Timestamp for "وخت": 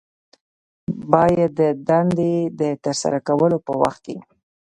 3.81-3.99